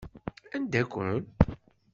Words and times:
Anda-kent? 0.55 1.27